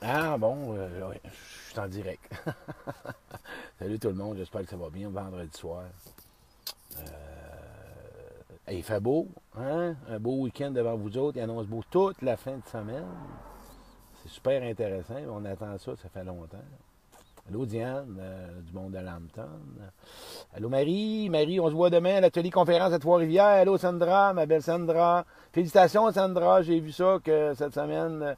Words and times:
Ah 0.00 0.38
bon, 0.38 0.76
euh, 0.76 0.88
je 1.24 1.70
suis 1.70 1.80
en 1.80 1.88
direct. 1.88 2.32
Salut 3.80 3.98
tout 3.98 4.08
le 4.08 4.14
monde, 4.14 4.36
j'espère 4.36 4.62
que 4.62 4.68
ça 4.68 4.76
va 4.76 4.90
bien 4.90 5.08
vendredi 5.08 5.50
soir. 5.58 5.82
Euh, 6.98 7.02
il 8.70 8.82
fait 8.84 9.00
beau, 9.00 9.26
hein? 9.56 9.96
Un 10.08 10.20
beau 10.20 10.42
week-end 10.42 10.70
devant 10.70 10.96
vous 10.96 11.16
autres. 11.18 11.38
Il 11.38 11.40
annonce 11.40 11.66
beau 11.66 11.82
toute 11.90 12.22
la 12.22 12.36
fin 12.36 12.58
de 12.58 12.64
semaine. 12.70 13.06
C'est 14.22 14.30
super 14.30 14.62
intéressant. 14.62 15.16
On 15.30 15.44
attend 15.44 15.76
ça, 15.78 15.96
ça 15.96 16.08
fait 16.08 16.24
longtemps. 16.24 16.58
Allô 17.48 17.66
Diane, 17.66 18.18
euh, 18.20 18.60
du 18.60 18.72
monde 18.74 18.92
de 18.92 18.98
Lambton. 18.98 19.48
Allô 20.54 20.68
Marie, 20.68 21.28
Marie, 21.30 21.58
on 21.58 21.68
se 21.68 21.74
voit 21.74 21.90
demain 21.90 22.16
à 22.16 22.20
l'atelier 22.20 22.50
conférence 22.50 22.92
à 22.92 22.98
Trois-Rivières. 22.98 23.46
Allô 23.46 23.78
Sandra, 23.78 24.32
ma 24.32 24.46
belle 24.46 24.62
Sandra. 24.62 25.24
Félicitations 25.52 26.12
Sandra, 26.12 26.62
j'ai 26.62 26.78
vu 26.78 26.92
ça 26.92 27.18
que 27.24 27.54
cette 27.54 27.74
semaine, 27.74 28.36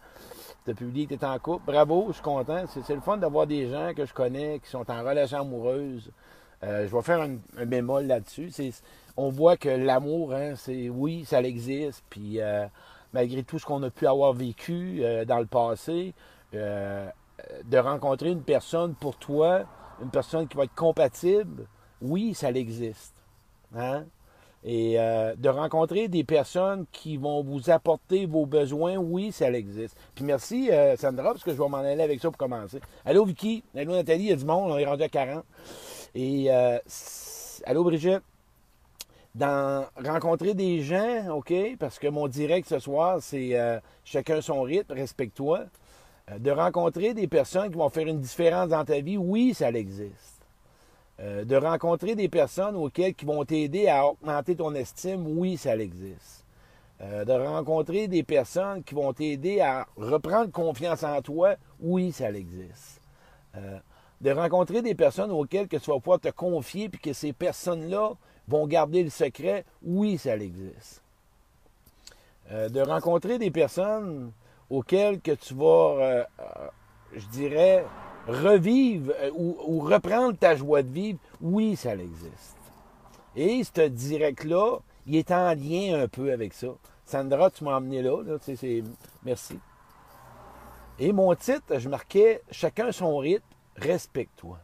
tu 0.65 0.71
as 0.71 0.75
publié 0.75 1.07
que 1.07 1.15
tu 1.15 1.25
en 1.25 1.39
couple. 1.39 1.65
Bravo, 1.67 2.07
je 2.09 2.15
suis 2.15 2.23
content. 2.23 2.65
C'est 2.69 2.95
le 2.95 3.01
fun 3.01 3.17
d'avoir 3.17 3.47
des 3.47 3.69
gens 3.69 3.93
que 3.95 4.05
je 4.05 4.13
connais 4.15 4.59
qui 4.61 4.71
sont 4.71 4.91
en 4.91 5.03
relation 5.03 5.41
amoureuse. 5.41 6.11
Euh, 6.63 6.87
je 6.87 6.95
vais 6.95 7.03
faire 7.03 7.21
un, 7.21 7.67
bémol 7.67 8.07
là-dessus. 8.07 8.51
On 9.17 9.31
voit 9.31 9.57
que 9.57 9.69
l'amour, 9.69 10.35
hein, 10.35 10.55
c'est 10.57 10.89
oui, 10.89 11.25
ça 11.25 11.41
existe. 11.43 12.05
Puis 12.11 12.41
euh, 12.41 12.67
malgré 13.13 13.43
tout 13.43 13.59
ce 13.59 13.67
qu'on 13.67 13.83
a 13.83 13.91
pu 13.91 14.07
avoir 14.07 14.33
vécu 14.33 15.03
dans 15.27 15.39
le 15.39 15.47
passé, 15.47 16.15
de 16.53 17.79
rencontrer 17.79 18.31
une 18.31 18.43
personne 18.43 18.95
pour 18.95 19.17
toi, 19.17 19.63
une 20.03 20.11
personne 20.11 20.47
qui 20.49 20.57
va 20.57 20.65
être 20.65 20.75
compatible, 20.75 21.67
oui, 22.01 22.35
ça 22.35 22.51
existe. 22.51 23.15
Hein? 23.75 24.05
Et 24.63 24.99
euh, 24.99 25.35
de 25.37 25.49
rencontrer 25.49 26.09
des 26.09 26.23
personnes 26.23 26.85
qui 26.93 27.17
vont 27.17 27.43
vous 27.43 27.71
apporter 27.71 28.27
vos 28.27 28.45
besoins, 28.45 28.97
oui, 28.97 29.33
ça 29.33 29.51
existe. 29.51 29.97
Puis 30.15 30.25
merci, 30.25 30.71
euh, 30.71 30.97
Sandra, 30.97 31.33
parce 31.33 31.43
que 31.43 31.53
je 31.53 31.57
vais 31.57 31.69
m'en 31.69 31.79
aller 31.79 32.03
avec 32.03 32.21
ça 32.21 32.29
pour 32.29 32.37
commencer. 32.37 32.81
Allô, 33.05 33.25
Vicky? 33.25 33.65
Allô, 33.75 33.93
Nathalie? 33.93 34.25
Il 34.25 34.31
y 34.31 34.33
a 34.33 34.37
du 34.37 34.45
monde. 34.45 34.71
On 34.71 34.77
est 34.77 34.85
rendu 34.85 35.03
à 35.03 35.09
40. 35.09 35.45
Et 36.15 36.47
euh, 36.51 36.79
allô, 37.65 37.85
Brigitte? 37.85 38.23
Dans 39.35 39.87
rencontrer 40.05 40.55
des 40.55 40.83
gens, 40.83 41.37
OK, 41.37 41.55
parce 41.79 42.01
que 42.01 42.09
mon 42.09 42.27
direct 42.27 42.69
ce 42.69 42.81
soir, 42.81 43.19
c'est 43.21 43.57
chacun 44.05 44.41
son 44.41 44.63
rythme, 44.63 44.93
respecte-toi. 44.93 45.67
Euh, 46.31 46.39
de 46.39 46.51
rencontrer 46.51 47.15
des 47.15 47.27
personnes 47.27 47.71
qui 47.71 47.77
vont 47.77 47.89
faire 47.89 48.07
une 48.07 48.21
différence 48.21 48.69
dans 48.69 48.85
ta 48.85 49.01
vie, 49.01 49.17
oui, 49.17 49.55
ça 49.55 49.71
existe. 49.71 50.30
Euh, 51.21 51.45
de 51.45 51.57
rencontrer 51.57 52.15
des 52.15 52.29
personnes 52.29 52.77
auxquelles 52.77 53.15
qui 53.15 53.27
vont 53.27 53.45
t'aider 53.45 53.89
à 53.89 54.07
augmenter 54.07 54.57
ton 54.57 54.75
estime, 54.75 55.27
oui, 55.27 55.57
ça 55.57 55.77
existe. 55.77 56.45
Euh, 57.03 57.25
de 57.25 57.33
rencontrer 57.33 58.09
des 58.09 58.23
personnes 58.23 58.83
qui 58.83 58.95
vont 58.95 59.13
t'aider 59.13 59.61
à 59.61 59.87
reprendre 59.97 60.51
confiance 60.51 61.03
en 61.03 61.21
toi, 61.21 61.57
oui, 61.81 62.13
ça 62.13 62.31
existe. 62.31 63.01
de 64.21 64.31
rencontrer 64.31 64.83
des 64.83 64.95
personnes 64.95 65.31
auxquelles 65.31 65.67
que 65.67 65.77
tu 65.79 65.91
vas 65.91 65.99
pouvoir 65.99 66.21
te 66.21 66.29
confier 66.29 66.89
puis 66.89 67.01
que 67.01 67.13
ces 67.13 67.33
personnes-là 67.33 68.13
vont 68.49 68.67
garder 68.67 69.03
le 69.03 69.11
secret, 69.11 69.65
oui, 69.83 70.19
ça 70.19 70.37
existe. 70.37 71.03
de 72.51 72.81
rencontrer 72.81 73.39
des 73.39 73.51
personnes 73.51 74.33
auquel 74.71 75.21
que 75.21 75.33
tu 75.33 75.55
vas, 75.55 75.65
euh, 75.99 76.25
euh, 76.39 76.69
je 77.15 77.27
dirais, 77.27 77.85
revivre 78.27 79.13
euh, 79.21 79.31
ou, 79.35 79.81
reprendre 79.81 80.37
ta 80.37 80.57
joie 80.57 80.83
de 80.83 80.91
vivre, 80.91 81.19
oui, 81.41 81.77
ça 81.77 81.95
existe. 81.95 82.57
Et 83.37 83.63
ce 83.65 83.89
direct-là, 83.89 84.79
il 85.07 85.17
est 85.17 85.31
en 85.31 85.55
lien 85.55 86.03
un 86.03 86.09
peu 86.09 86.33
avec 86.33 86.53
ça. 86.53 86.69
Sandra, 87.05 87.51
tu 87.51 87.65
m'as 87.65 87.77
emmené 87.77 88.03
là, 88.03 88.23
merci. 89.25 89.59
Et 90.99 91.13
mon 91.13 91.35
titre, 91.35 91.79
je 91.79 91.89
marquais 91.89 92.43
Chacun 92.51 92.93
son 92.93 93.17
rythme, 93.17 93.45
respecte-toi. 93.77 94.59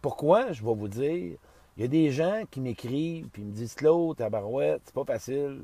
Pourquoi? 0.00 0.52
Je 0.52 0.64
vais 0.64 0.74
vous 0.74 0.88
dire. 0.88 1.36
Il 1.76 1.82
y 1.82 1.84
a 1.84 1.88
des 1.88 2.10
gens 2.10 2.44
qui 2.50 2.60
m'écrivent, 2.60 3.28
puis 3.28 3.42
me 3.42 3.52
disent 3.52 3.80
L'autre, 3.82 4.18
ta 4.18 4.30
barouette, 4.30 4.80
c'est 4.86 4.94
pas 4.94 5.04
facile. 5.04 5.60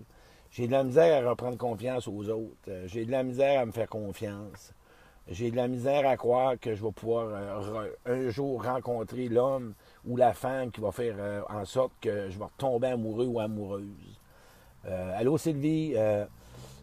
J'ai 0.51 0.67
de 0.67 0.73
la 0.73 0.85
misère 0.85 1.27
à 1.27 1.31
reprendre 1.31 1.57
confiance 1.57 2.07
aux 2.07 2.29
autres. 2.29 2.53
Euh, 2.69 2.87
j'ai 2.87 3.07
de 3.07 3.11
la 3.11 3.23
misère 3.23 3.61
à 3.61 3.67
me 3.67 3.73
faire 3.73 3.89
confiance. 3.89 4.75
J'ai 5.29 5.51
de 5.51 5.57
la 5.57 5.69
misère 5.69 6.07
à 6.09 6.17
croire 6.17 6.59
que 6.61 6.75
je 6.75 6.83
vais 6.83 6.91
pouvoir 6.91 7.29
euh, 7.31 7.89
un 8.07 8.29
jour 8.31 8.65
rencontrer 8.65 9.29
l'homme 9.29 9.75
ou 10.05 10.17
la 10.17 10.33
femme 10.33 10.71
qui 10.71 10.81
va 10.81 10.91
faire 10.91 11.15
euh, 11.19 11.43
en 11.49 11.65
sorte 11.65 11.93
que 12.01 12.29
je 12.29 12.39
vais 12.39 12.45
tomber 12.59 12.89
amoureux 12.89 13.27
ou 13.27 13.41
amoureuse. 13.41 14.19
allô 14.85 15.39
Sylvie, 15.39 15.95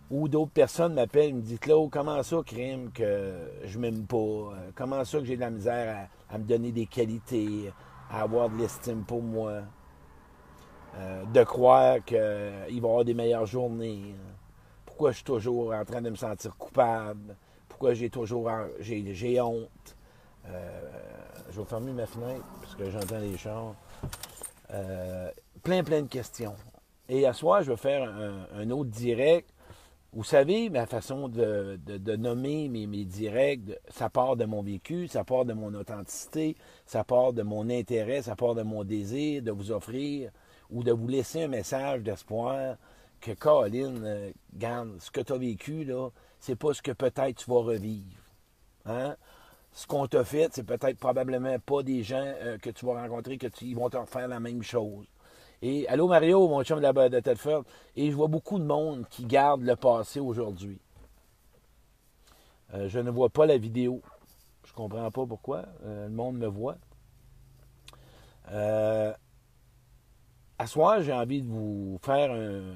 ou 0.09 0.27
d'autres 0.27 0.51
personnes 0.51 0.93
m'appellent 0.93 1.29
et 1.29 1.33
me 1.33 1.41
disent 1.41 1.59
Claude, 1.59 1.89
comment 1.91 2.23
ça, 2.23 2.37
crime, 2.45 2.91
que 2.91 3.33
je 3.65 3.77
m'aime 3.77 4.05
pas? 4.05 4.53
comment 4.73 5.03
ça 5.03 5.19
que 5.19 5.25
j'ai 5.25 5.35
de 5.35 5.41
la 5.41 5.49
misère 5.49 6.07
à 6.29 6.37
me 6.37 6.45
donner 6.45 6.71
des 6.71 6.85
qualités, 6.85 7.71
à 8.09 8.21
avoir 8.21 8.49
de 8.49 8.57
l'estime 8.57 9.03
pour 9.03 9.21
moi? 9.21 9.63
Euh, 10.97 11.23
de 11.25 11.43
croire 11.43 12.03
qu'il 12.03 12.17
va 12.17 12.67
y 12.69 12.77
avoir 12.77 13.05
des 13.05 13.13
meilleures 13.13 13.45
journées. 13.45 14.15
Pourquoi 14.85 15.11
je 15.11 15.17
suis 15.17 15.23
toujours 15.23 15.73
en 15.73 15.85
train 15.85 16.01
de 16.01 16.09
me 16.09 16.15
sentir 16.15 16.55
coupable? 16.57 17.35
Pourquoi 17.79 17.93
j'ai 17.93 18.09
toujours 18.09 18.51
j'ai, 18.81 19.39
honte? 19.39 19.95
Euh, 20.49 20.81
je 21.49 21.61
vais 21.61 21.65
fermer 21.65 21.93
ma 21.93 22.05
fenêtre 22.05 22.43
parce 22.59 22.75
que 22.75 22.89
j'entends 22.89 23.19
les 23.19 23.37
chants. 23.37 23.73
Euh, 24.73 25.31
plein, 25.63 25.81
plein 25.85 26.01
de 26.01 26.09
questions. 26.09 26.55
Et 27.07 27.25
à 27.25 27.31
soir, 27.31 27.63
je 27.63 27.71
vais 27.71 27.77
faire 27.77 28.13
un, 28.53 28.69
autre 28.71 28.89
direct. 28.89 29.49
Vous 30.11 30.25
savez, 30.25 30.69
ma 30.69 30.87
façon 30.87 31.29
de, 31.29 31.79
nommer 32.17 32.67
mes, 32.67 32.85
mes, 32.85 33.05
directs, 33.05 33.61
ça 33.87 34.09
part 34.09 34.35
de 34.35 34.43
mon 34.43 34.61
vécu, 34.61 35.07
ça 35.07 35.23
part 35.23 35.45
de 35.45 35.53
mon 35.53 35.73
authenticité, 35.73 36.57
ça 36.85 37.05
part 37.05 37.31
de 37.31 37.43
mon 37.43 37.69
intérêt, 37.69 38.23
ça 38.23 38.35
part 38.35 38.55
de 38.55 38.63
mon 38.63 38.83
désir 38.83 39.41
de 39.41 39.51
vous 39.51 39.71
offrir 39.71 40.31
ou 40.69 40.83
de 40.83 40.91
vous 40.91 41.07
laisser 41.07 41.43
un 41.43 41.47
message 41.47 42.01
d'espoir 42.01 42.75
que, 43.19 43.31
Colin, 43.31 44.03
euh, 44.03 44.31
garde, 44.53 44.97
ce 44.99 45.11
que 45.11 45.21
tu 45.21 45.33
as 45.33 45.37
vécu, 45.37 45.83
là, 45.83 46.09
c'est 46.39 46.55
pas 46.55 46.73
ce 46.73 46.81
que 46.81 46.91
peut-être 46.91 47.35
tu 47.35 47.49
vas 47.49 47.59
revivre. 47.59 48.17
Hein? 48.85 49.15
Ce 49.71 49.85
qu'on 49.85 50.07
t'a 50.07 50.23
fait, 50.23 50.49
c'est 50.53 50.63
peut-être 50.63 50.97
probablement 50.97 51.57
pas 51.59 51.83
des 51.83 52.03
gens 52.03 52.23
euh, 52.23 52.57
que 52.57 52.69
tu 52.69 52.85
vas 52.85 53.01
rencontrer 53.01 53.37
que 53.37 53.47
vont 53.75 53.89
te 53.89 53.97
refaire 53.97 54.27
la 54.27 54.39
même 54.39 54.63
chose. 54.63 55.05
Et 55.61 55.87
allô 55.89 56.07
Mario, 56.07 56.47
mon 56.47 56.63
chum 56.63 56.79
de, 56.79 56.83
la, 56.83 57.09
de 57.09 57.19
Telford, 57.19 57.65
et 57.95 58.09
je 58.09 58.15
vois 58.15 58.27
beaucoup 58.27 58.57
de 58.57 58.63
monde 58.63 59.05
qui 59.09 59.25
garde 59.25 59.61
le 59.61 59.75
passé 59.75 60.19
aujourd'hui. 60.19 60.79
Euh, 62.73 62.87
je 62.87 62.99
ne 62.99 63.11
vois 63.11 63.29
pas 63.29 63.45
la 63.45 63.57
vidéo. 63.57 64.01
Je 64.65 64.73
comprends 64.73 65.11
pas 65.11 65.25
pourquoi. 65.25 65.65
le 65.83 66.09
monde 66.09 66.37
me 66.37 66.47
voit. 66.47 66.77
À 70.59 70.67
soir, 70.67 71.01
j'ai 71.01 71.13
envie 71.13 71.41
de 71.41 71.47
vous 71.47 71.97
faire 72.03 72.31
un, 72.31 72.75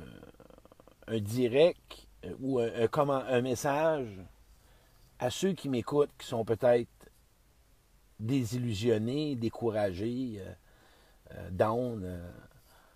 direct 1.11 2.07
euh, 2.25 2.35
ou 2.39 2.59
un, 2.59 2.89
un, 3.09 3.41
message 3.41 4.07
à 5.19 5.29
ceux 5.29 5.53
qui 5.53 5.69
m'écoutent, 5.69 6.11
qui 6.17 6.27
sont 6.27 6.45
peut-être 6.45 6.89
désillusionnés, 8.19 9.35
découragés, 9.35 10.37
euh, 10.39 10.53
euh, 11.31 11.49
down, 11.51 12.21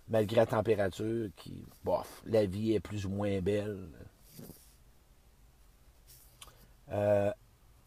malgré 0.08 0.36
la 0.36 0.46
température, 0.46 1.28
qui, 1.36 1.66
bof, 1.84 2.22
la 2.26 2.46
vie 2.46 2.74
est 2.74 2.80
plus 2.80 3.06
ou 3.06 3.10
moins 3.10 3.40
belle. 3.40 3.88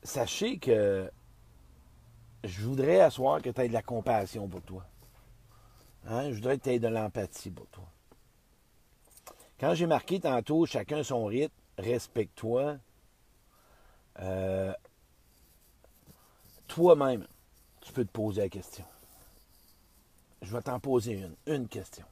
sachez 0.03 0.57
que 0.57 1.09
je 2.43 2.61
voudrais 2.61 2.99
asseoir 3.01 3.41
que 3.41 3.49
tu 3.49 3.61
aies 3.61 3.67
de 3.67 3.73
la 3.73 3.81
compassion 3.81 4.47
pour 4.47 4.61
toi. 4.61 4.85
Hein? 6.05 6.29
Je 6.29 6.35
voudrais 6.35 6.57
que 6.57 6.63
tu 6.63 6.69
aies 6.71 6.79
de 6.79 6.87
l'empathie 6.87 7.51
pour 7.51 7.67
toi. 7.67 7.87
Quand 9.61 9.75
j'ai 9.75 9.85
marqué 9.85 10.19
tantôt 10.19 10.65
chacun 10.65 11.03
son 11.03 11.25
rythme, 11.25 11.53
respecte-toi, 11.77 12.77
euh, 14.19 14.73
toi-même, 16.67 17.27
tu 17.79 17.93
peux 17.93 18.03
te 18.03 18.09
poser 18.09 18.41
la 18.41 18.49
question. 18.49 18.83
Je 20.41 20.51
vais 20.51 20.63
t'en 20.63 20.79
poser 20.79 21.11
une, 21.11 21.35
une 21.45 21.67
question. 21.67 22.07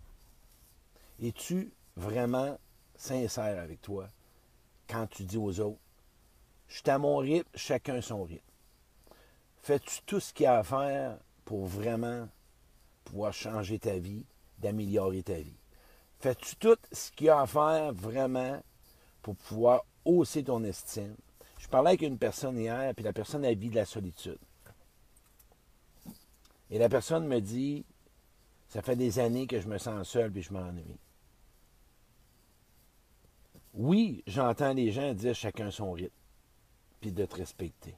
Es-tu 1.20 1.74
vraiment 1.96 2.56
sincère 2.96 3.60
avec 3.60 3.82
toi 3.82 4.08
quand 4.88 5.08
tu 5.08 5.24
dis 5.24 5.38
aux 5.38 5.60
autres, 5.60 5.80
je 6.68 6.76
suis 6.76 6.90
à 6.92 7.00
mon 7.00 7.18
rythme, 7.18 7.50
chacun 7.56 8.00
son 8.00 8.26
rythme? 8.26 8.44
Fais-tu 9.64 10.04
tout 10.06 10.20
ce 10.20 10.36
qu'il 10.36 10.44
y 10.44 10.48
a 10.48 10.60
à 10.60 10.64
faire 10.64 11.18
pour 11.46 11.66
vraiment 11.66 12.30
pouvoir 13.06 13.34
changer 13.34 13.80
ta 13.80 13.98
vie, 13.98 14.24
d'améliorer 14.60 15.24
ta 15.24 15.40
vie? 15.40 15.59
Fais-tu 16.20 16.56
tout 16.58 16.78
ce 16.92 17.12
qu'il 17.12 17.28
y 17.28 17.30
a 17.30 17.40
à 17.40 17.48
faire 17.48 17.94
vraiment 17.94 18.62
pour 19.22 19.36
pouvoir 19.36 19.86
hausser 20.04 20.44
ton 20.44 20.64
estime? 20.64 21.16
Je 21.60 21.68
parlais 21.68 21.92
avec 21.92 22.02
une 22.02 22.18
personne 22.18 22.58
hier, 22.58 22.94
puis 22.94 23.04
la 23.04 23.14
personne 23.14 23.46
a 23.46 23.54
vie 23.54 23.70
de 23.70 23.76
la 23.76 23.86
solitude. 23.86 24.40
Et 26.70 26.78
la 26.78 26.90
personne 26.90 27.26
me 27.26 27.40
dit, 27.40 27.86
ça 28.68 28.82
fait 28.82 28.96
des 28.96 29.20
années 29.20 29.48
que 29.48 29.60
je 29.60 29.68
me 29.68 29.78
sens 29.78 30.08
seul 30.08 30.32
puis 30.32 30.44
je 30.44 30.54
m'ennuie. 30.54 31.00
Oui, 33.74 34.24
j'entends 34.28 34.74
les 34.74 34.92
gens 34.92 35.14
dire 35.14 35.36
chacun 35.36 35.72
son 35.72 35.94
rythme. 35.94 36.14
puis 37.00 37.12
de 37.12 37.26
te 37.26 37.36
respecter. 37.36 37.96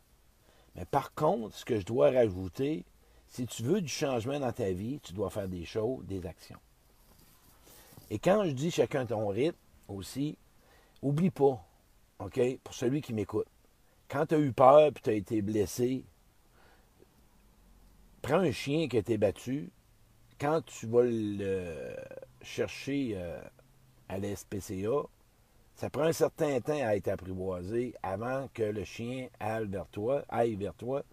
Mais 0.76 0.86
par 0.86 1.14
contre, 1.14 1.56
ce 1.56 1.66
que 1.66 1.80
je 1.80 1.86
dois 1.86 2.12
rajouter, 2.12 2.86
si 3.28 3.48
tu 3.48 3.64
veux 3.64 3.82
du 3.82 3.88
changement 3.88 4.40
dans 4.40 4.52
ta 4.52 4.72
vie, 4.72 5.00
tu 5.02 5.14
dois 5.14 5.30
faire 5.30 5.48
des 5.48 5.66
choses, 5.66 6.06
des 6.06 6.26
actions. 6.26 6.60
Et 8.12 8.19
quand 8.19 8.44
je 8.44 8.52
dis 8.52 8.72
chacun 8.72 9.06
ton 9.06 9.30
rythme 9.30 9.58
aussi, 9.88 10.38
oublie 11.02 11.30
pas, 11.30 11.66
OK, 12.19 12.42
pour 12.62 12.74
celui 12.74 13.00
qui 13.00 13.13
m'écoute, 13.13 13.48
quand 14.10 14.25
tu 14.25 14.36
as 14.36 14.40
eu 14.40 14.52
peur 14.52 14.88
et 14.88 14.92
tu 15.02 15.10
as 15.10 15.13
été 15.13 15.42
blessé, 15.42 16.04
prends 18.22 18.42
un 18.42 18.52
chien 18.52 18.90
qui 18.90 18.98
a 18.98 19.00
été 19.00 19.18
battu, 19.18 19.72
quand 20.42 20.62
tu 20.66 20.88
vas 20.88 21.04
le 21.06 21.96
chercher 22.42 23.13
euh, 23.16 23.42
à 24.10 24.18
l'SPCA, 24.18 25.04
ça 25.75 25.90
prend 25.90 26.04
un 26.04 26.12
certain 26.12 26.60
temps 26.60 26.86
à 26.86 26.98
être 26.98 27.08
apprivoisé 27.08 27.96
avant 28.04 28.50
que 28.54 28.63
le 28.63 28.84
chien 28.84 29.30
aille 29.40 29.68
vers 29.68 29.88
toi, 29.88 30.25
aille 30.28 30.56
vers 30.56 30.75
toi, 30.75 31.04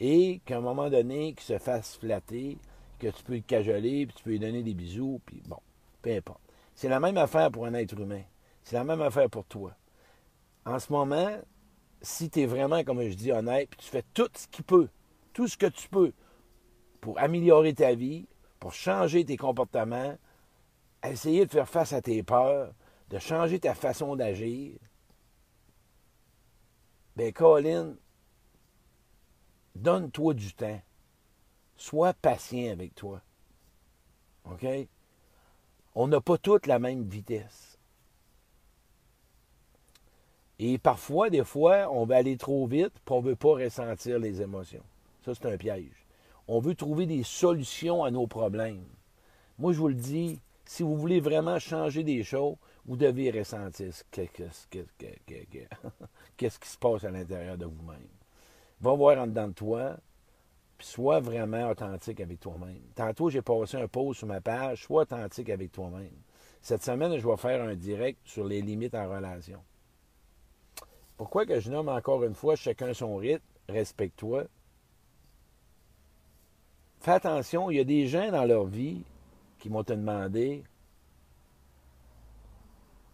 et 0.00 0.40
qu'à 0.44 0.56
un 0.56 0.60
moment 0.60 0.90
donné, 0.90 1.32
qu'il 1.34 1.44
se 1.44 1.58
fasse 1.58 1.96
flatter, 1.96 2.58
que 2.98 3.06
tu 3.06 3.22
peux 3.22 3.36
le 3.36 3.40
cajoler, 3.40 4.06
puis 4.06 4.16
tu 4.16 4.24
peux 4.24 4.30
lui 4.30 4.40
donner 4.40 4.64
des 4.64 4.74
bisous, 4.74 5.20
puis 5.24 5.40
bon, 5.46 5.60
peu 6.02 6.14
importe. 6.14 6.40
C'est 6.74 6.88
la 6.88 7.00
même 7.00 7.16
affaire 7.16 7.50
pour 7.50 7.66
un 7.66 7.74
être 7.74 7.98
humain. 7.98 8.22
C'est 8.62 8.76
la 8.76 8.84
même 8.84 9.00
affaire 9.00 9.28
pour 9.28 9.44
toi. 9.44 9.74
En 10.64 10.78
ce 10.78 10.92
moment, 10.92 11.38
si 12.02 12.30
tu 12.30 12.40
es 12.40 12.46
vraiment, 12.46 12.82
comme 12.84 13.02
je 13.02 13.14
dis, 13.14 13.32
honnête, 13.32 13.68
puis 13.70 13.78
tu 13.78 13.90
fais 13.90 14.04
tout 14.14 14.28
ce 14.34 14.46
qu'il 14.48 14.64
peut, 14.64 14.88
tout 15.32 15.48
ce 15.48 15.56
que 15.56 15.66
tu 15.66 15.88
peux 15.88 16.12
pour 17.00 17.18
améliorer 17.18 17.74
ta 17.74 17.94
vie, 17.94 18.26
pour 18.58 18.72
changer 18.72 19.24
tes 19.24 19.36
comportements, 19.36 20.16
essayer 21.02 21.46
de 21.46 21.50
faire 21.50 21.68
face 21.68 21.92
à 21.92 22.02
tes 22.02 22.22
peurs, 22.22 22.72
de 23.08 23.18
changer 23.18 23.58
ta 23.58 23.74
façon 23.74 24.16
d'agir, 24.16 24.78
ben 27.16 27.32
Colin, 27.32 27.96
donne-toi 29.74 30.34
du 30.34 30.52
temps. 30.54 30.80
Sois 31.76 32.12
patient 32.14 32.72
avec 32.72 32.94
toi. 32.94 33.20
OK? 34.44 34.66
On 35.94 36.08
n'a 36.08 36.20
pas 36.20 36.38
toutes 36.38 36.66
la 36.66 36.78
même 36.78 37.04
vitesse. 37.04 37.78
Et 40.58 40.78
parfois, 40.78 41.30
des 41.30 41.44
fois, 41.44 41.88
on 41.90 42.04
va 42.04 42.16
aller 42.16 42.36
trop 42.36 42.66
vite, 42.66 42.92
puis 43.04 43.14
on 43.14 43.22
ne 43.22 43.28
veut 43.28 43.36
pas 43.36 43.54
ressentir 43.54 44.18
les 44.18 44.42
émotions. 44.42 44.84
Ça, 45.24 45.34
c'est 45.34 45.46
un 45.46 45.56
piège. 45.56 46.06
On 46.48 46.60
veut 46.60 46.74
trouver 46.74 47.06
des 47.06 47.22
solutions 47.22 48.04
à 48.04 48.10
nos 48.10 48.26
problèmes. 48.26 48.84
Moi, 49.58 49.72
je 49.72 49.78
vous 49.78 49.88
le 49.88 49.94
dis, 49.94 50.38
si 50.66 50.82
vous 50.82 50.96
voulez 50.96 51.20
vraiment 51.20 51.58
changer 51.58 52.04
des 52.04 52.22
choses, 52.22 52.56
vous 52.84 52.96
devez 52.96 53.30
ressentir 53.30 53.92
qu'est-ce 56.36 56.58
qui 56.58 56.68
se 56.68 56.78
passe 56.78 57.04
à 57.04 57.10
l'intérieur 57.10 57.56
de 57.56 57.66
vous-même. 57.66 58.08
Va 58.80 58.94
voir 58.94 59.18
en 59.18 59.26
dedans 59.26 59.48
de 59.48 59.52
toi, 59.52 59.96
sois 60.80 61.20
vraiment 61.20 61.70
authentique 61.70 62.20
avec 62.20 62.40
toi-même. 62.40 62.82
Tantôt, 62.94 63.30
j'ai 63.30 63.42
passé 63.42 63.76
un 63.76 63.88
post 63.88 64.18
sur 64.18 64.26
ma 64.26 64.40
page, 64.40 64.84
sois 64.84 65.02
authentique 65.02 65.50
avec 65.50 65.72
toi-même. 65.72 66.12
Cette 66.60 66.82
semaine, 66.82 67.16
je 67.16 67.26
vais 67.26 67.36
faire 67.36 67.62
un 67.62 67.74
direct 67.74 68.20
sur 68.24 68.44
les 68.44 68.60
limites 68.60 68.94
en 68.94 69.08
relation. 69.08 69.62
Pourquoi 71.16 71.46
que 71.46 71.60
je 71.60 71.70
nomme 71.70 71.88
encore 71.88 72.24
une 72.24 72.34
fois 72.34 72.56
chacun 72.56 72.94
son 72.94 73.16
rythme, 73.16 73.44
respecte-toi. 73.68 74.44
Fais 77.00 77.12
attention, 77.12 77.70
il 77.70 77.76
y 77.76 77.80
a 77.80 77.84
des 77.84 78.06
gens 78.06 78.30
dans 78.30 78.44
leur 78.44 78.64
vie 78.64 79.02
qui 79.58 79.70
m'ont 79.70 79.84
te 79.84 79.92
demandé 79.92 80.64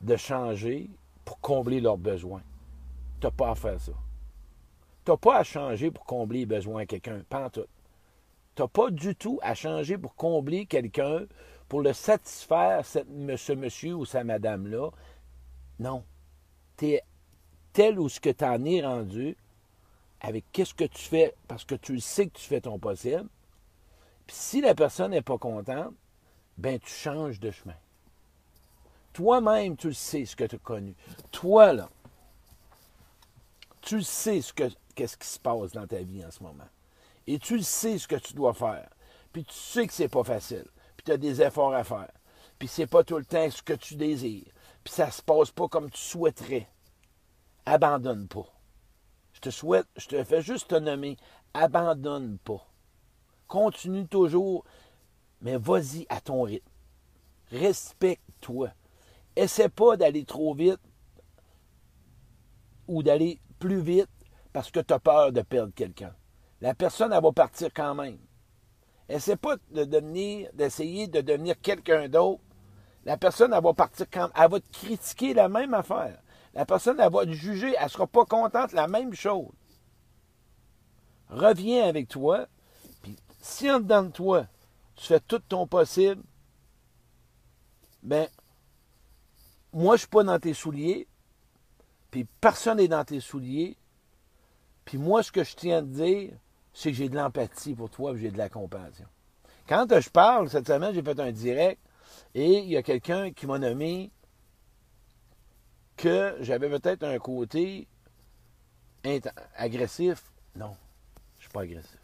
de 0.00 0.16
changer 0.16 0.88
pour 1.24 1.40
combler 1.40 1.80
leurs 1.80 1.98
besoins. 1.98 2.42
Tu 3.20 3.26
n'as 3.26 3.32
pas 3.32 3.50
à 3.50 3.54
faire 3.54 3.80
ça. 3.80 3.92
Tu 5.06 5.12
n'as 5.12 5.16
pas 5.16 5.38
à 5.38 5.44
changer 5.44 5.90
pour 5.92 6.04
combler 6.04 6.40
les 6.40 6.46
besoins 6.46 6.82
de 6.82 6.86
quelqu'un, 6.86 7.22
pas 7.30 7.46
en 7.46 7.48
tout. 7.48 7.66
Tu 8.56 8.62
n'as 8.62 8.68
pas 8.68 8.90
du 8.90 9.14
tout 9.14 9.38
à 9.40 9.54
changer 9.54 9.96
pour 9.96 10.16
combler 10.16 10.66
quelqu'un, 10.66 11.26
pour 11.68 11.80
le 11.80 11.92
satisfaire, 11.92 12.84
ce 12.84 13.52
monsieur 13.52 13.94
ou 13.94 14.04
sa 14.04 14.24
madame-là. 14.24 14.90
Non. 15.78 16.02
Tu 16.76 16.86
es 16.86 17.04
tel 17.72 18.00
ou 18.00 18.08
ce 18.08 18.18
que 18.18 18.30
tu 18.30 18.44
en 18.44 18.64
es 18.64 18.84
rendu, 18.84 19.36
avec 20.20 20.44
qu'est-ce 20.52 20.74
que 20.74 20.84
tu 20.84 21.02
fais, 21.02 21.34
parce 21.46 21.64
que 21.64 21.76
tu 21.76 22.00
sais 22.00 22.26
que 22.26 22.36
tu 22.38 22.46
fais 22.46 22.60
ton 22.60 22.78
possible. 22.78 23.28
Puis 24.26 24.36
si 24.36 24.60
la 24.60 24.74
personne 24.74 25.12
n'est 25.12 25.22
pas 25.22 25.38
contente, 25.38 25.94
ben 26.58 26.80
tu 26.80 26.90
changes 26.90 27.38
de 27.38 27.52
chemin. 27.52 27.76
Toi-même, 29.12 29.76
tu 29.76 29.86
le 29.86 29.92
sais 29.92 30.24
ce 30.24 30.34
que 30.34 30.44
tu 30.44 30.56
as 30.56 30.58
connu. 30.58 30.94
Toi, 31.30 31.72
là, 31.72 31.88
tu 33.86 34.02
sais 34.02 34.42
ce 34.42 34.52
que, 34.52 34.64
qu'est-ce 34.94 35.16
qui 35.16 35.26
se 35.26 35.38
passe 35.38 35.72
dans 35.72 35.86
ta 35.86 36.02
vie 36.02 36.24
en 36.24 36.30
ce 36.30 36.42
moment. 36.42 36.68
Et 37.26 37.38
tu 37.38 37.62
sais 37.62 37.98
ce 37.98 38.06
que 38.06 38.16
tu 38.16 38.34
dois 38.34 38.52
faire. 38.52 38.88
Puis 39.32 39.44
tu 39.44 39.54
sais 39.54 39.86
que 39.86 39.92
c'est 39.92 40.08
pas 40.08 40.24
facile. 40.24 40.66
Puis 40.96 41.04
tu 41.06 41.12
as 41.12 41.16
des 41.16 41.40
efforts 41.40 41.74
à 41.74 41.84
faire. 41.84 42.12
Puis 42.58 42.68
c'est 42.68 42.86
pas 42.86 43.04
tout 43.04 43.16
le 43.16 43.24
temps 43.24 43.50
ce 43.50 43.62
que 43.62 43.72
tu 43.72 43.96
désires. 43.96 44.52
Puis 44.84 44.92
ça 44.92 45.10
se 45.10 45.22
passe 45.22 45.50
pas 45.50 45.68
comme 45.68 45.90
tu 45.90 46.00
souhaiterais 46.00 46.68
abandonne 47.66 48.28
pas. 48.28 48.46
Je 49.34 49.40
te 49.40 49.50
souhaite, 49.50 49.86
je 49.96 50.06
te 50.06 50.24
fais 50.24 50.40
juste 50.40 50.68
te 50.68 50.76
nommer, 50.76 51.18
abandonne 51.52 52.38
pas. 52.38 52.66
Continue 53.48 54.06
toujours, 54.06 54.64
mais 55.42 55.58
vas-y 55.58 56.06
à 56.08 56.20
ton 56.20 56.42
rythme. 56.42 56.70
Respecte-toi. 57.50 58.70
Essaie 59.34 59.68
pas 59.68 59.96
d'aller 59.96 60.24
trop 60.24 60.54
vite 60.54 60.80
ou 62.88 63.02
d'aller 63.02 63.40
plus 63.58 63.80
vite 63.80 64.08
parce 64.52 64.70
que 64.70 64.80
tu 64.80 64.94
as 64.94 64.98
peur 64.98 65.32
de 65.32 65.42
perdre 65.42 65.72
quelqu'un. 65.74 66.14
La 66.60 66.74
personne, 66.74 67.12
elle 67.12 67.22
va 67.22 67.32
partir 67.32 67.68
quand 67.74 67.94
même. 67.94 68.18
Essaie 69.08 69.36
pas 69.36 69.56
de 69.70 69.84
devenir, 69.84 70.50
d'essayer 70.54 71.06
de 71.06 71.20
devenir 71.20 71.60
quelqu'un 71.60 72.08
d'autre. 72.08 72.42
La 73.04 73.16
personne, 73.16 73.52
elle 73.52 73.62
va 73.62 73.72
partir 73.72 74.06
quand. 74.10 74.30
Elle 74.34 74.50
va 74.50 74.60
te 74.60 74.68
critiquer 74.72 75.34
la 75.34 75.48
même 75.48 75.74
affaire. 75.74 76.20
La 76.54 76.64
personne, 76.64 76.98
elle 76.98 77.12
va 77.12 77.24
te 77.24 77.32
juger, 77.32 77.74
elle 77.78 77.84
ne 77.84 77.90
sera 77.90 78.06
pas 78.06 78.24
contente, 78.24 78.72
la 78.72 78.88
même 78.88 79.14
chose. 79.14 79.52
Reviens 81.28 81.86
avec 81.86 82.08
toi, 82.08 82.46
puis 83.02 83.16
si 83.40 83.70
en 83.70 83.80
dedans 83.80 84.04
de 84.04 84.10
toi, 84.10 84.46
tu 84.94 85.06
fais 85.06 85.20
tout 85.20 85.40
ton 85.40 85.66
possible, 85.66 86.22
ben, 88.02 88.26
moi, 89.72 89.96
je 89.96 89.96
ne 89.96 89.98
suis 89.98 90.08
pas 90.08 90.24
dans 90.24 90.38
tes 90.38 90.54
souliers, 90.54 91.06
personne 92.24 92.78
n'est 92.78 92.88
dans 92.88 93.04
tes 93.04 93.20
souliers, 93.20 93.76
puis 94.84 94.98
moi, 94.98 95.22
ce 95.22 95.32
que 95.32 95.44
je 95.44 95.56
tiens 95.56 95.78
à 95.78 95.82
te 95.82 95.86
dire, 95.86 96.32
c'est 96.72 96.90
que 96.90 96.96
j'ai 96.96 97.08
de 97.08 97.16
l'empathie 97.16 97.74
pour 97.74 97.90
toi, 97.90 98.16
j'ai 98.16 98.30
de 98.30 98.38
la 98.38 98.48
compassion. 98.48 99.06
Quand 99.68 99.86
je 100.00 100.10
parle, 100.10 100.48
cette 100.48 100.66
semaine, 100.66 100.94
j'ai 100.94 101.02
fait 101.02 101.18
un 101.18 101.32
direct, 101.32 101.80
et 102.34 102.58
il 102.58 102.68
y 102.68 102.76
a 102.76 102.82
quelqu'un 102.82 103.32
qui 103.32 103.46
m'a 103.46 103.58
nommé 103.58 104.10
que 105.96 106.36
j'avais 106.40 106.68
peut-être 106.68 107.02
un 107.02 107.18
côté 107.18 107.88
agressif. 109.56 110.32
Non, 110.54 110.76
je 111.34 111.38
ne 111.38 111.42
suis 111.42 111.50
pas 111.50 111.62
agressif. 111.62 111.98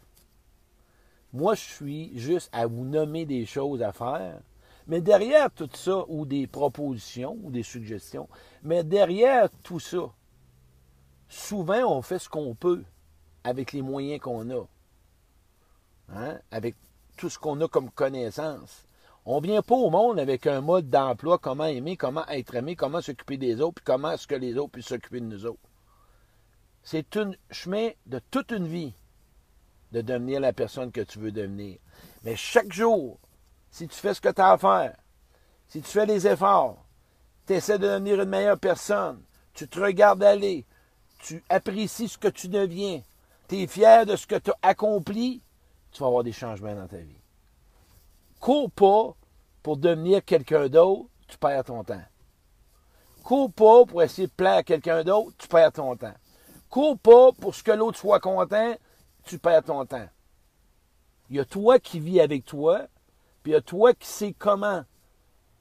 Moi, 1.31 1.55
je 1.55 1.61
suis 1.61 2.19
juste 2.19 2.49
à 2.51 2.67
vous 2.67 2.83
nommer 2.85 3.25
des 3.25 3.45
choses 3.45 3.81
à 3.81 3.91
faire. 3.91 4.39
Mais 4.87 5.01
derrière 5.01 5.49
tout 5.51 5.69
ça, 5.73 6.03
ou 6.07 6.25
des 6.25 6.47
propositions, 6.47 7.37
ou 7.43 7.51
des 7.51 7.63
suggestions, 7.63 8.27
mais 8.63 8.83
derrière 8.83 9.49
tout 9.63 9.79
ça, 9.79 10.11
souvent 11.29 11.97
on 11.97 12.01
fait 12.01 12.19
ce 12.19 12.29
qu'on 12.29 12.53
peut 12.53 12.83
avec 13.43 13.71
les 13.71 13.81
moyens 13.81 14.21
qu'on 14.21 14.49
a. 14.49 14.65
Hein? 16.13 16.39
Avec 16.51 16.75
tout 17.17 17.29
ce 17.29 17.39
qu'on 17.39 17.59
a 17.61 17.67
comme 17.67 17.91
connaissance. 17.91 18.85
On 19.25 19.39
ne 19.39 19.47
vient 19.47 19.61
pas 19.61 19.75
au 19.75 19.89
monde 19.89 20.19
avec 20.19 20.47
un 20.47 20.59
mode 20.59 20.89
d'emploi, 20.89 21.37
comment 21.37 21.65
aimer, 21.65 21.95
comment 21.95 22.27
être 22.27 22.55
aimé, 22.55 22.75
comment 22.75 23.01
s'occuper 23.01 23.37
des 23.37 23.61
autres, 23.61 23.75
puis 23.75 23.85
comment 23.85 24.11
est-ce 24.11 24.27
que 24.27 24.35
les 24.35 24.57
autres 24.57 24.71
puissent 24.71 24.87
s'occuper 24.87 25.21
de 25.21 25.25
nous 25.25 25.45
autres. 25.45 25.59
C'est 26.83 27.15
un 27.15 27.31
chemin 27.49 27.91
de 28.05 28.19
toute 28.31 28.51
une 28.51 28.67
vie 28.67 28.93
de 29.93 30.01
devenir 30.01 30.41
la 30.41 30.51
personne 30.51 30.91
que 30.91 31.01
tu 31.01 31.19
veux 31.19 31.31
devenir. 31.31 31.77
Mais 32.23 32.35
chaque 32.35 32.73
jour, 32.73 33.17
si 33.73 33.89
tu 33.89 33.99
fais 33.99 34.13
ce 34.13 34.21
que 34.21 34.29
tu 34.29 34.39
as 34.41 34.51
à 34.51 34.57
faire, 34.57 34.95
si 35.67 35.81
tu 35.81 35.89
fais 35.89 36.05
les 36.05 36.25
efforts, 36.25 36.85
tu 37.45 37.53
essaies 37.53 37.77
de 37.77 37.87
devenir 37.87 38.21
une 38.21 38.29
meilleure 38.29 38.59
personne, 38.59 39.21
tu 39.53 39.67
te 39.67 39.79
regardes 39.79 40.23
aller, 40.23 40.65
tu 41.19 41.43
apprécies 41.49 42.07
ce 42.07 42.17
que 42.17 42.29
tu 42.29 42.47
deviens, 42.47 43.01
tu 43.49 43.57
es 43.57 43.67
fier 43.67 44.05
de 44.05 44.15
ce 44.15 44.25
que 44.25 44.35
tu 44.35 44.51
as 44.51 44.69
accompli, 44.69 45.41
tu 45.91 45.99
vas 45.99 46.07
avoir 46.07 46.23
des 46.23 46.31
changements 46.31 46.75
dans 46.75 46.87
ta 46.87 46.97
vie 46.97 47.19
cours 48.43 48.69
pas 48.71 49.15
pour 49.61 49.77
devenir 49.77 50.21
quelqu'un 50.25 50.67
d'autre, 50.67 51.07
tu 51.29 51.37
perds 51.37 51.63
ton 51.63 51.81
temps. 51.85 52.03
Cours 53.23 53.53
pas 53.53 53.85
pour 53.85 54.03
essayer 54.03 54.27
de 54.27 54.33
plaire 54.33 54.55
à 54.55 54.63
quelqu'un 54.63 55.01
d'autre, 55.05 55.31
tu 55.37 55.47
perds 55.47 55.71
ton 55.71 55.95
temps. 55.95 56.13
Cours 56.69 56.99
pas 56.99 57.31
pour 57.31 57.55
ce 57.55 57.63
que 57.63 57.71
l'autre 57.71 57.97
soit 57.97 58.19
content, 58.19 58.75
tu 59.23 59.39
perds 59.39 59.63
ton 59.63 59.85
temps. 59.85 60.09
Il 61.29 61.37
y 61.37 61.39
a 61.39 61.45
toi 61.45 61.79
qui 61.79 62.01
vis 62.01 62.19
avec 62.19 62.43
toi, 62.43 62.81
puis 63.43 63.51
il 63.51 63.55
y 63.55 63.57
a 63.57 63.61
toi 63.61 63.93
qui 63.93 64.07
sais 64.07 64.33
comment 64.37 64.83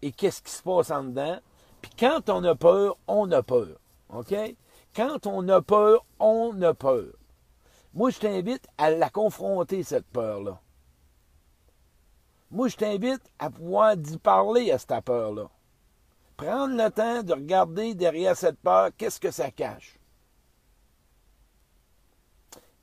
et 0.01 0.13
qu'est-ce 0.13 0.41
qui 0.41 0.53
se 0.53 0.63
passe 0.63 0.91
en 0.91 1.05
dedans. 1.05 1.39
Puis 1.81 1.91
quand 1.99 2.31
on 2.31 2.43
a 2.45 2.55
peur, 2.55 2.97
on 3.09 3.31
a 3.33 3.43
peur. 3.43 3.79
OK? 4.09 4.35
Quand 4.95 5.27
on 5.27 5.49
a 5.49 5.61
peur, 5.61 6.05
on 6.21 6.61
a 6.63 6.75
peur. 6.75 7.15
Moi, 7.95 8.11
je 8.11 8.21
t'invite 8.21 8.67
à 8.79 8.91
la 8.91 9.11
confronter, 9.11 9.83
cette 9.83 10.07
peur-là. 10.07 10.61
Moi, 12.51 12.69
je 12.69 12.77
t'invite 12.77 13.23
à 13.39 13.51
pouvoir 13.51 13.97
d'y 13.97 14.19
parler 14.19 14.71
à 14.71 14.79
cette 14.79 15.05
peur-là. 15.05 15.51
Prendre 16.37 16.75
le 16.77 16.91
temps 16.91 17.23
de 17.23 17.33
regarder 17.33 17.95
derrière 17.95 18.37
cette 18.37 18.59
peur, 18.59 18.91
qu'est-ce 18.97 19.21
que 19.21 19.31
ça 19.31 19.51
cache? 19.51 19.99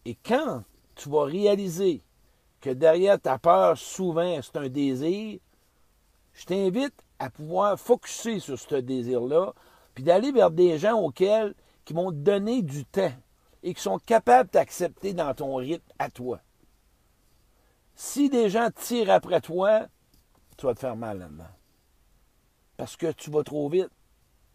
Et 0.05 0.15
quand 0.15 0.63
tu 0.95 1.09
vas 1.09 1.23
réaliser 1.23 2.03
que 2.61 2.69
derrière 2.69 3.19
ta 3.19 3.37
peur, 3.37 3.77
souvent, 3.77 4.39
c'est 4.41 4.57
un 4.57 4.69
désir, 4.69 5.39
je 6.33 6.45
t'invite 6.45 6.95
à 7.19 7.29
pouvoir 7.29 7.79
focuser 7.79 8.39
sur 8.39 8.57
ce 8.57 8.75
désir-là, 8.75 9.53
puis 9.93 10.03
d'aller 10.03 10.31
vers 10.31 10.51
des 10.51 10.77
gens 10.77 10.99
auxquels 10.99 11.55
qui 11.85 11.93
vont 11.93 12.11
donner 12.11 12.61
du 12.61 12.85
temps 12.85 13.11
et 13.63 13.73
qui 13.73 13.81
sont 13.81 13.99
capables 13.99 14.49
d'accepter 14.51 15.13
dans 15.13 15.33
ton 15.33 15.55
rythme 15.55 15.91
à 15.97 16.09
toi. 16.09 16.39
Si 17.95 18.29
des 18.29 18.49
gens 18.49 18.69
tirent 18.71 19.11
après 19.11 19.41
toi, 19.41 19.87
tu 20.57 20.65
vas 20.65 20.73
te 20.73 20.79
faire 20.79 20.95
mal 20.95 21.19
là-dedans. 21.19 21.43
Parce 22.77 22.95
que 22.95 23.11
tu 23.11 23.29
vas 23.29 23.43
trop 23.43 23.67
vite 23.67 23.89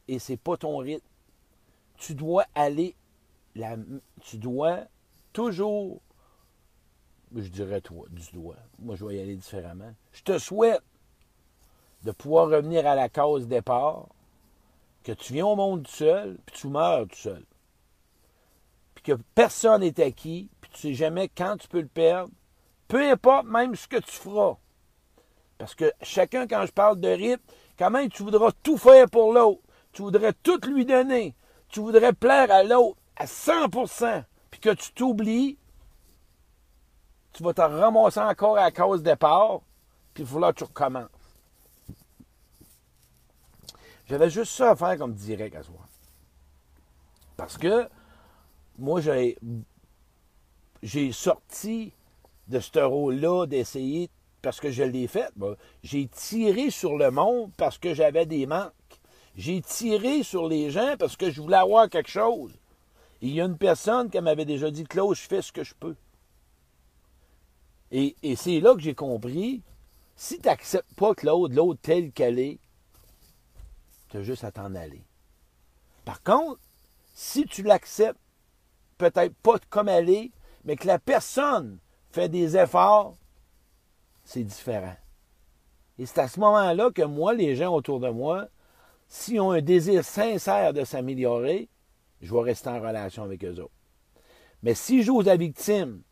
et 0.09 0.19
c'est 0.19 0.39
pas 0.39 0.57
ton 0.57 0.79
rythme. 0.79 1.07
Tu 1.97 2.15
dois 2.15 2.47
aller, 2.55 2.97
tu 4.23 4.39
dois 4.39 4.85
toujours, 5.33 6.01
je 7.43 7.49
dirais 7.49 7.81
toi, 7.81 8.07
du 8.11 8.31
doigt. 8.33 8.57
Moi, 8.79 8.97
je 8.97 9.05
vais 9.05 9.17
y 9.17 9.21
aller 9.21 9.37
différemment. 9.37 9.93
Je 10.13 10.23
te 10.23 10.39
souhaite 10.39 10.83
de 12.03 12.13
pouvoir 12.13 12.49
revenir 12.49 12.87
à 12.87 12.95
la 12.95 13.09
cause 13.09 13.49
départ, 13.49 14.09
que 15.03 15.13
tu 15.13 15.33
viens 15.35 15.47
au 15.47 15.57
monde 15.57 15.85
tout 15.85 15.93
seul, 15.93 16.39
puis 16.47 16.57
tu 16.57 16.69
meurs 16.69 17.07
tout 17.09 17.17
seul. 17.17 17.45
Puis 18.95 19.05
que 19.05 19.13
personne 19.35 19.81
n'est 19.81 20.01
acquis, 20.03 20.51
puis 20.61 20.71
tu 20.73 20.79
sais 20.79 20.95
jamais 20.95 21.29
quand 21.29 21.57
tu 21.57 21.69
peux 21.69 21.81
le 21.81 21.89
perdre, 21.89 22.31
peu 22.89 23.11
importe 23.11 23.47
même 23.47 23.75
ce 23.75 23.89
que 23.89 23.97
tu 23.97 24.13
feras. 24.13 24.57
Parce 25.59 25.75
que 25.75 25.93
chacun, 26.03 26.47
quand 26.47 26.67
je 26.67 26.73
parle 26.73 27.01
de 27.01 27.09
rythme, 27.09 27.43
quand 27.79 27.91
même, 27.91 28.09
tu 28.09 28.23
voudras 28.23 28.51
tout 28.63 28.77
faire 28.77 29.09
pour 29.09 29.33
l'autre? 29.33 29.63
Tu 29.93 30.03
voudrais 30.03 30.33
tout 30.33 30.61
lui 30.67 30.85
donner. 30.85 31.35
Tu 31.69 31.81
voudrais 31.81 32.13
plaire 32.13 32.51
à 32.51 32.63
l'autre 32.63 32.99
à 33.17 33.27
100%. 33.27 34.25
Puis 34.51 34.61
que 34.61 34.71
tu 34.71 34.93
t'oublies, 34.93 35.59
tu 37.35 37.43
vas 37.43 37.53
te 37.53 37.61
ramasser 37.61 38.21
encore 38.21 38.57
à 38.57 38.63
la 38.65 38.71
cause 38.71 39.03
départ, 39.03 39.61
puis 40.15 40.23
il 40.23 40.27
faut 40.27 40.39
là 40.39 40.53
que 40.53 40.59
tu 40.59 40.65
recommences. 40.65 41.09
J'avais 44.07 44.31
juste 44.31 44.53
ça 44.53 44.71
à 44.71 44.77
faire 44.77 44.97
comme 44.97 45.15
direct 45.15 45.57
à 45.57 45.63
soi. 45.63 45.75
Parce 47.37 47.59
que 47.59 47.89
moi, 48.79 49.01
j'ai, 49.01 49.37
j'ai 50.83 51.11
sorti 51.11 51.93
de 52.47 52.61
ce 52.61 52.79
rôle-là 52.79 53.47
d'essayer, 53.47 54.11
parce 54.41 54.61
que 54.61 54.71
je 54.71 54.85
l'ai 54.85 55.09
fait. 55.09 55.33
J'ai 55.83 56.07
tiré 56.07 56.71
sur 56.71 56.97
le 56.97 57.11
monde 57.11 57.51
parce 57.57 57.79
que 57.79 57.95
j'avais 57.95 58.27
des 58.27 58.47
manques. 58.47 58.73
J'ai 59.37 59.61
tiré 59.61 60.23
sur 60.23 60.47
les 60.47 60.71
gens 60.71 60.95
parce 60.99 61.17
que 61.17 61.31
je 61.31 61.41
voulais 61.41 61.57
avoir 61.57 61.89
quelque 61.89 62.11
chose. 62.11 62.53
il 63.21 63.31
y 63.31 63.41
a 63.41 63.45
une 63.47 63.57
personne 63.57 64.09
qui 64.11 64.21
m'avait 64.21 64.45
déjà 64.45 64.71
dit, 64.71 64.85
Claude, 64.85 65.17
je 65.17 65.23
fais 65.23 65.43
ce 65.43 65.51
que 65.51 65.65
je 65.65 65.75
peux. 65.75 65.97
Et, 67.97 68.35
c'est 68.35 68.59
là 68.59 68.75
que 68.75 68.81
j'ai 68.81 68.97
compris, 68.97 69.63
si 70.17 70.41
tu 70.41 70.49
n'acceptes 70.49 70.93
pas 70.97 71.15
Claude, 71.15 71.53
l'autre 71.53 71.79
tel 71.81 72.11
qu'elle 72.11 72.41
est, 72.41 72.59
tu 74.09 74.17
as 74.17 74.23
juste 74.25 74.43
à 74.43 74.51
t'en 74.51 74.75
aller. 74.75 75.05
Par 76.05 76.21
contre, 76.25 76.61
si 77.15 77.45
tu 77.45 77.63
l'acceptes, 77.63 78.19
peut-être 78.99 79.37
pas 79.37 79.61
comme 79.71 79.89
elle 79.89 80.11
est, 80.11 80.33
mais 80.65 80.75
que 80.75 80.89
la 80.89 80.99
personne 80.99 81.79
fait 82.11 82.29
des 82.29 82.57
efforts, 82.57 83.17
c'est 84.25 84.43
différent. 84.43 84.97
Et 86.01 86.07
c'est 86.07 86.19
à 86.19 86.27
ce 86.27 86.41
moment-là 86.41 86.91
que 86.91 87.03
moi, 87.03 87.33
les 87.33 87.55
gens 87.55 87.73
autour 87.73 88.01
de 88.01 88.09
moi, 88.09 88.49
s'ils 89.07 89.41
ont 89.41 89.53
un 89.53 89.63
désir 89.63 90.05
sincère 90.05 90.73
de 90.73 90.83
s'améliorer, 90.83 91.69
je 92.21 92.35
vais 92.35 92.43
rester 92.43 92.71
en 92.71 92.81
relation 92.81 93.23
avec 93.23 93.45
eux 93.45 93.61
autres. 93.61 93.71
Mais 94.65 94.75
si 94.75 95.05
joue 95.05 95.21
aux 95.21 95.37
victime, 95.37 96.03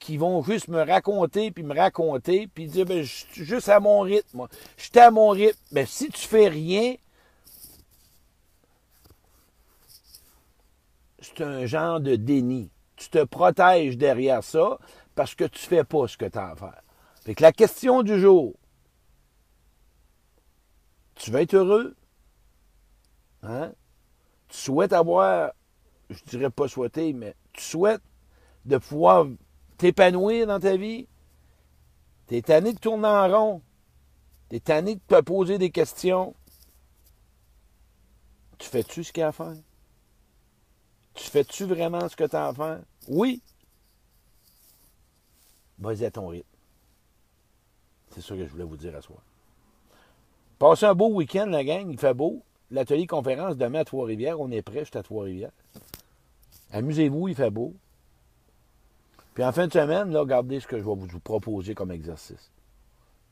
qu'ils 0.00 0.18
vont 0.18 0.42
juste 0.42 0.68
me 0.68 0.82
raconter, 0.82 1.52
puis 1.52 1.62
me 1.62 1.76
raconter, 1.76 2.48
puis 2.48 2.66
dire, 2.66 2.86
ben, 2.86 3.02
je 3.02 3.26
suis 3.30 3.44
juste 3.44 3.68
à 3.68 3.78
mon 3.78 4.00
rythme. 4.00 4.48
Je 4.76 4.84
suis 4.84 4.98
à 4.98 5.10
mon 5.10 5.28
rythme. 5.28 5.60
Mais 5.70 5.86
si 5.86 6.08
tu 6.08 6.26
fais 6.26 6.48
rien, 6.48 6.96
c'est 11.20 11.42
un 11.42 11.66
genre 11.66 12.00
de 12.00 12.16
déni. 12.16 12.70
Tu 12.96 13.10
te 13.10 13.22
protèges 13.24 13.96
derrière 13.96 14.42
ça 14.42 14.78
parce 15.14 15.34
que 15.34 15.44
tu 15.44 15.60
fais 15.60 15.84
pas 15.84 16.08
ce 16.08 16.16
que 16.16 16.24
tu 16.24 16.38
as 16.38 16.48
à 16.48 16.56
faire. 16.56 16.82
Fait 17.24 17.34
que 17.34 17.42
la 17.42 17.52
question 17.52 18.02
du 18.02 18.18
jour, 18.18 18.54
tu 21.14 21.30
veux 21.30 21.40
être 21.40 21.54
heureux? 21.54 21.94
Hein? 23.42 23.72
Tu 24.48 24.56
souhaites 24.56 24.94
avoir, 24.94 25.52
je 26.08 26.22
dirais 26.24 26.50
pas 26.50 26.68
souhaiter, 26.68 27.12
mais 27.12 27.34
tu 27.52 27.62
souhaites 27.62 28.02
de 28.64 28.78
pouvoir 28.78 29.26
t'épanouir 29.80 30.46
dans 30.46 30.60
ta 30.60 30.76
vie? 30.76 31.08
Tu 32.28 32.36
es 32.36 32.42
tanné 32.42 32.74
de 32.74 32.78
tourner 32.78 33.08
en 33.08 33.28
rond? 33.28 33.62
Tu 34.50 34.56
es 34.56 34.60
tanné 34.60 34.96
de 34.96 35.00
te 35.00 35.20
poser 35.22 35.58
des 35.58 35.70
questions? 35.70 36.34
Tu 38.58 38.68
fais-tu 38.68 39.02
ce 39.02 39.12
qu'il 39.12 39.22
y 39.22 39.24
a 39.24 39.28
à 39.28 39.32
faire? 39.32 39.56
Tu 41.14 41.30
fais-tu 41.30 41.64
vraiment 41.64 42.08
ce 42.08 42.14
que 42.14 42.24
tu 42.24 42.36
as 42.36 42.48
à 42.48 42.54
faire? 42.54 42.80
Oui. 43.08 43.42
Vas-y 45.78 46.04
à 46.04 46.10
ton 46.10 46.28
rythme. 46.28 46.46
C'est 48.10 48.20
ça 48.20 48.36
que 48.36 48.44
je 48.44 48.50
voulais 48.50 48.64
vous 48.64 48.76
dire 48.76 48.94
à 48.94 49.00
soi. 49.00 49.16
Passez 50.58 50.84
un 50.84 50.94
beau 50.94 51.08
week-end, 51.08 51.46
la 51.46 51.64
gang. 51.64 51.90
Il 51.90 51.98
fait 51.98 52.12
beau. 52.12 52.42
L'atelier 52.70 53.06
conférence 53.06 53.56
demain 53.56 53.80
à 53.80 53.84
Trois-Rivières. 53.84 54.38
On 54.40 54.50
est 54.50 54.62
prêt. 54.62 54.84
Je 54.84 54.98
à 54.98 55.02
Trois-Rivières. 55.02 55.52
Amusez-vous. 56.70 57.28
Il 57.28 57.34
fait 57.34 57.50
beau. 57.50 57.74
Puis 59.40 59.46
en 59.46 59.52
fin 59.52 59.68
de 59.68 59.72
semaine, 59.72 60.10
là, 60.10 60.20
regardez 60.20 60.60
ce 60.60 60.66
que 60.66 60.76
je 60.76 60.84
vais 60.84 60.94
vous 60.94 61.18
proposer 61.18 61.74
comme 61.74 61.90
exercice. 61.92 62.52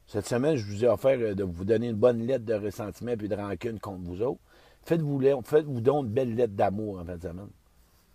Cette 0.07 0.27
semaine, 0.27 0.57
je 0.57 0.65
vous 0.65 0.83
ai 0.83 0.89
offert 0.89 1.37
de 1.37 1.45
vous 1.45 1.67
donner 1.67 1.89
une 1.89 1.97
bonne 1.97 2.27
lettre 2.27 2.47
de 2.47 2.55
ressentiment 2.55 3.11
et 3.11 3.17
de 3.17 3.35
rancune 3.37 3.79
contre 3.79 4.05
vous 4.05 4.23
autres. 4.23 4.41
Faites-vous 4.85 5.21
faites 5.45 5.67
donc 5.67 6.07
une 6.07 6.11
belle 6.11 6.35
lettre 6.35 6.55
d'amour 6.55 6.99
en 6.99 7.05
fin 7.05 7.19
de 7.19 7.21
semaine. 7.21 7.51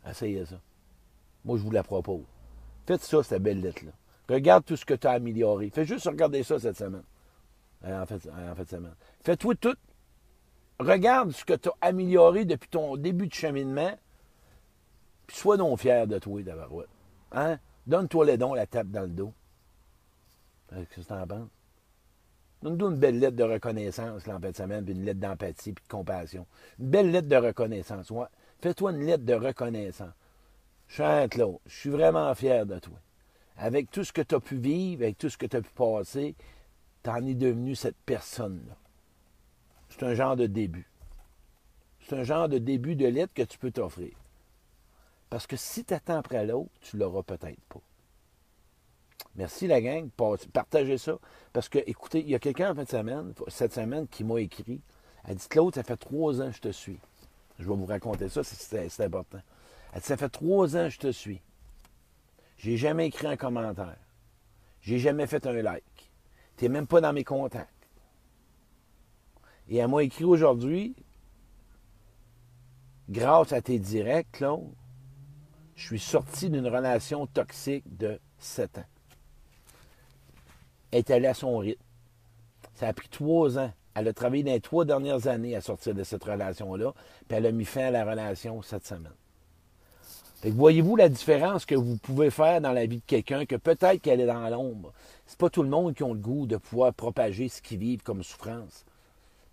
Essayez 0.09 0.43
ça. 0.43 0.59
Moi, 1.45 1.59
je 1.59 1.61
vous 1.61 1.69
la 1.69 1.83
propose. 1.83 2.23
Faites 2.87 3.03
ça, 3.03 3.21
cette 3.21 3.43
belle 3.43 3.61
lettre-là. 3.61 3.91
Regarde 4.27 4.65
tout 4.65 4.75
ce 4.75 4.85
que 4.85 4.95
tu 4.95 5.05
as 5.05 5.11
amélioré. 5.11 5.69
Fais 5.69 5.85
juste 5.85 6.07
regarder 6.07 6.41
ça 6.41 6.57
cette 6.57 6.77
semaine. 6.77 7.03
Euh, 7.85 8.01
en 8.01 8.07
fait, 8.07 8.27
en 8.27 8.65
semaine. 8.65 8.95
Fais-toi 9.23 9.53
tout. 9.53 9.77
Regarde 10.79 11.29
ce 11.29 11.45
que 11.45 11.53
tu 11.53 11.69
as 11.69 11.73
amélioré 11.87 12.45
depuis 12.45 12.69
ton 12.69 12.97
début 12.97 13.27
de 13.27 13.33
cheminement. 13.35 13.95
Puis 15.27 15.37
sois 15.37 15.57
donc 15.57 15.77
fier 15.77 16.07
de 16.07 16.17
toi, 16.17 16.41
d'abord. 16.41 16.85
Hein? 17.31 17.59
Donne-toi 17.85 18.25
les 18.25 18.37
dons, 18.37 18.53
la 18.53 18.65
tape 18.65 18.87
dans 18.87 19.01
le 19.01 19.09
dos. 19.09 19.33
Qu'est-ce 20.69 21.01
que 21.01 21.07
tu 21.07 21.13
en 21.13 21.27
penses? 21.27 21.49
Donne-nous 22.61 22.91
une 22.91 22.97
belle 22.97 23.19
lettre 23.19 23.35
de 23.35 23.43
reconnaissance, 23.43 24.25
là, 24.25 24.37
en 24.37 24.39
fin 24.39 24.51
de 24.51 24.55
semaine, 24.55 24.85
puis 24.85 24.93
une 24.93 25.03
lettre 25.03 25.19
d'empathie, 25.19 25.73
puis 25.73 25.83
de 25.83 25.89
compassion. 25.89 26.47
Une 26.79 26.89
belle 26.89 27.11
lettre 27.11 27.27
de 27.27 27.35
reconnaissance. 27.35 28.11
Fais-toi 28.61 28.91
une 28.91 29.05
lettre 29.05 29.25
de 29.25 29.33
reconnaissance. 29.33 30.13
Cher 30.87 31.27
Claude, 31.29 31.57
je 31.65 31.75
suis 31.75 31.89
vraiment 31.89 32.33
fier 32.35 32.65
de 32.65 32.79
toi. 32.79 32.97
Avec 33.57 33.91
tout 33.91 34.03
ce 34.03 34.13
que 34.13 34.21
tu 34.21 34.35
as 34.35 34.39
pu 34.39 34.55
vivre, 34.55 35.03
avec 35.03 35.17
tout 35.17 35.29
ce 35.29 35.37
que 35.37 35.45
tu 35.45 35.57
as 35.57 35.61
pu 35.61 35.71
passer, 35.71 36.35
tu 37.03 37.09
en 37.09 37.25
es 37.25 37.33
devenu 37.33 37.75
cette 37.75 37.97
personne-là. 38.05 38.75
C'est 39.89 40.03
un 40.03 40.13
genre 40.13 40.37
de 40.37 40.47
début. 40.47 40.87
C'est 42.07 42.15
un 42.17 42.23
genre 42.23 42.47
de 42.47 42.57
début 42.57 42.95
de 42.95 43.07
lettre 43.07 43.33
que 43.33 43.43
tu 43.43 43.57
peux 43.57 43.71
t'offrir. 43.71 44.13
Parce 45.33 45.47
que 45.47 45.57
si 45.57 45.83
tu 45.83 45.95
attends 45.95 46.19
après 46.19 46.45
l'autre, 46.45 46.69
tu 46.79 46.95
ne 46.95 47.01
l'auras 47.01 47.23
peut-être 47.23 47.59
pas. 47.61 47.79
Merci 49.33 49.65
la 49.65 49.81
gang, 49.81 50.07
partagez 50.53 50.99
ça. 50.99 51.17
Parce 51.51 51.69
que, 51.69 51.79
écoutez, 51.87 52.19
il 52.19 52.29
y 52.29 52.35
a 52.35 52.39
quelqu'un 52.39 52.71
en 52.71 52.75
fin 52.75 52.83
de 52.83 52.87
semaine, 52.87 53.33
cette 53.47 53.73
semaine, 53.73 54.07
qui 54.07 54.23
m'a 54.23 54.39
écrit. 54.39 54.79
Elle 55.23 55.37
dit 55.37 55.47
Claude, 55.49 55.73
ça 55.73 55.81
fait 55.81 55.97
trois 55.97 56.39
ans 56.39 56.51
que 56.51 56.57
je 56.57 56.61
te 56.61 56.71
suis. 56.71 56.99
Je 57.57 57.67
vais 57.67 57.73
vous 57.73 57.87
raconter 57.87 58.29
ça, 58.29 58.43
c'est 58.43 59.03
important. 59.03 59.39
Elle 59.93 60.01
dit, 60.01 60.05
ça 60.05 60.17
fait 60.17 60.29
trois 60.29 60.77
ans 60.77 60.83
que 60.83 60.89
je 60.91 60.99
te 60.99 61.11
suis. 61.11 61.41
J'ai 62.57 62.77
jamais 62.77 63.07
écrit 63.07 63.25
un 63.25 63.35
commentaire. 63.35 63.97
J'ai 64.81 64.99
jamais 64.99 65.25
fait 65.25 65.47
un 65.47 65.53
like. 65.53 66.11
Tu 66.57 66.65
n'es 66.65 66.69
même 66.69 66.85
pas 66.85 67.01
dans 67.01 67.11
mes 67.11 67.23
contacts. 67.23 67.89
Et 69.67 69.77
elle 69.77 69.87
m'a 69.87 70.03
écrit 70.03 70.25
aujourd'hui, 70.25 70.95
grâce 73.09 73.51
à 73.51 73.63
tes 73.63 73.79
directs, 73.79 74.27
Claude, 74.33 74.69
je 75.75 75.85
suis 75.85 75.99
sorti 75.99 76.49
d'une 76.49 76.67
relation 76.67 77.25
toxique 77.27 77.97
de 77.97 78.19
sept 78.37 78.77
ans. 78.77 78.85
Elle 80.91 80.99
est 80.99 81.11
allée 81.11 81.27
à 81.27 81.33
son 81.33 81.57
rythme. 81.57 81.81
Ça 82.75 82.87
a 82.87 82.93
pris 82.93 83.09
trois 83.09 83.59
ans 83.59 83.71
Elle 83.95 84.07
a 84.07 84.13
travaillé 84.13 84.43
dans 84.43 84.51
les 84.51 84.61
trois 84.61 84.85
dernières 84.85 85.27
années 85.27 85.55
à 85.55 85.61
sortir 85.61 85.93
de 85.93 86.03
cette 86.03 86.23
relation-là, 86.23 86.93
puis 87.27 87.37
elle 87.37 87.45
a 87.45 87.51
mis 87.51 87.65
fin 87.65 87.85
à 87.85 87.91
la 87.91 88.05
relation 88.05 88.61
cette 88.61 88.85
semaine. 88.85 89.13
Voyez-vous 90.45 90.97
la 90.97 91.07
différence 91.07 91.65
que 91.65 91.75
vous 91.75 91.97
pouvez 91.97 92.29
faire 92.29 92.59
dans 92.59 92.73
la 92.73 92.85
vie 92.85 92.97
de 92.97 93.03
quelqu'un 93.05 93.45
que 93.45 93.55
peut-être 93.55 94.01
qu'elle 94.01 94.19
est 94.19 94.25
dans 94.25 94.49
l'ombre. 94.49 94.91
C'est 95.25 95.37
pas 95.37 95.49
tout 95.49 95.63
le 95.63 95.69
monde 95.69 95.93
qui 95.93 96.03
a 96.03 96.07
le 96.07 96.15
goût 96.15 96.45
de 96.47 96.57
pouvoir 96.57 96.93
propager 96.93 97.47
ce 97.47 97.61
qu'ils 97.61 97.77
vivent 97.77 98.03
comme 98.03 98.23
souffrance. 98.23 98.83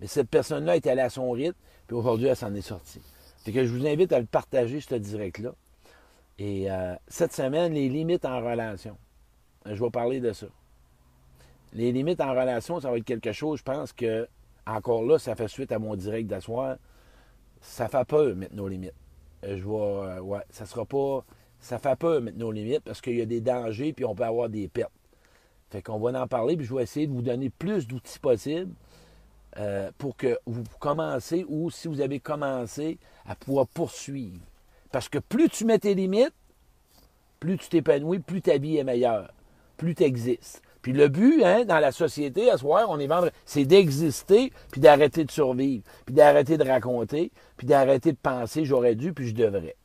Mais 0.01 0.09
cette 0.09 0.29
personne-là 0.29 0.77
est 0.77 0.87
allée 0.89 1.03
à 1.03 1.11
son 1.11 1.31
rythme, 1.31 1.59
puis 1.87 1.97
aujourd'hui, 1.97 2.27
elle 2.27 2.37
s'en 2.37 2.55
est 2.55 2.61
sortie. 2.61 3.01
Que 3.45 3.65
je 3.65 3.73
vous 3.73 3.87
invite 3.87 4.13
à 4.13 4.19
le 4.19 4.27
partager, 4.27 4.81
ce 4.81 4.95
direct-là. 4.95 5.55
Et 6.41 6.71
euh, 6.71 6.95
cette 7.07 7.35
semaine, 7.35 7.75
les 7.75 7.91
limites 7.91 8.25
en 8.25 8.41
relation. 8.41 8.97
Je 9.67 9.79
vais 9.79 9.91
parler 9.91 10.21
de 10.21 10.33
ça. 10.33 10.47
Les 11.75 11.93
limites 11.93 12.23
en 12.23 12.31
relation, 12.31 12.81
ça 12.81 12.91
va 12.91 12.97
être 12.97 13.05
quelque 13.05 13.33
chose, 13.33 13.59
je 13.59 13.63
pense 13.63 13.93
que, 13.93 14.27
encore 14.67 15.05
là, 15.05 15.19
ça 15.19 15.37
fait 15.37 15.49
suite 15.49 15.71
à 15.71 15.79
mon 15.79 15.95
direct 15.95 16.29
d'asseoir. 16.29 16.79
Ça 17.61 17.89
fait 17.89 18.07
peur 18.07 18.35
mettre 18.35 18.55
nos 18.55 18.69
limites. 18.69 18.95
Euh, 19.45 19.59
je 19.59 19.69
euh, 19.69 20.21
ouais, 20.21 20.41
ça 20.49 20.65
sera 20.65 20.87
pas. 20.87 21.23
Ça 21.61 21.79
fait 21.79 21.97
peur 21.97 22.23
mettre 22.23 22.39
nos 22.39 22.51
limites 22.51 22.85
parce 22.85 23.03
qu'il 23.03 23.17
y 23.17 23.21
a 23.21 23.27
des 23.27 23.43
dangers 23.43 23.93
puis 23.93 24.07
on 24.07 24.15
peut 24.15 24.25
avoir 24.25 24.49
des 24.49 24.67
pertes. 24.67 24.93
Fait 25.69 25.83
qu'on 25.83 25.99
va 25.99 26.23
en 26.23 26.27
parler 26.27 26.57
puis 26.57 26.65
je 26.65 26.75
vais 26.75 26.83
essayer 26.83 27.07
de 27.07 27.13
vous 27.13 27.21
donner 27.21 27.51
plus 27.51 27.87
d'outils 27.87 28.19
possibles 28.19 28.73
euh, 29.59 29.91
pour 29.99 30.17
que 30.17 30.39
vous 30.47 30.65
commencez 30.79 31.45
ou 31.47 31.71
si 31.71 31.87
vous 31.87 32.01
avez 32.01 32.19
commencé 32.19 32.99
à 33.27 33.35
pouvoir 33.35 33.67
poursuivre. 33.67 34.41
Parce 34.93 35.09
que 35.09 35.19
plus 35.19 35.49
tu 35.49 35.65
mets 35.65 35.79
tes 35.79 35.95
limites, 35.95 36.35
plus 37.39 37.57
tu 37.59 37.69
t'épanouis, 37.69 38.19
plus 38.19 38.43
ta 38.43 38.59
vie 38.59 38.77
est 38.77 38.85
meilleure, 38.85 39.33
plus 39.77 39.95
tu 39.95 40.03
existes. 40.05 40.63
Puis 40.83 40.93
le 40.93 41.09
but, 41.09 41.45
hein, 41.45 41.65
dans 41.65 41.79
la 41.79 41.93
société, 41.93 42.51
à 42.51 42.55
ce 42.55 42.61
soir, 42.61 42.87
on 42.89 42.99
est 42.99 43.07
vendre, 43.07 43.31
c'est 43.45 43.65
d'exister, 43.65 44.51
puis 44.71 44.81
d'arrêter 44.81 45.25
de 45.25 45.31
survivre, 45.31 45.85
puis 46.07 46.15
d'arrêter 46.15 46.57
de 46.57 46.65
raconter, 46.65 47.33
puis 47.57 47.67
d'arrêter 47.67 48.13
de 48.13 48.17
penser 48.17 48.65
j'aurais 48.65 48.95
dû, 48.95 49.13
puis 49.13 49.29
je 49.29 49.35
devrais. 49.35 49.77